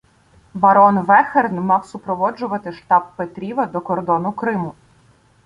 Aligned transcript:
Барон 0.53 0.99
Вехерн 1.01 1.59
мав 1.61 1.85
супроводжувати 1.85 2.73
штаб 2.73 3.03
Петріва 3.15 3.65
до 3.65 3.81
кордону 3.81 4.33
Криму. 4.33 4.73